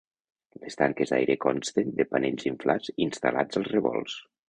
[0.63, 4.23] Les tanques d'aire consten de panells inflats instal·lats als revolts.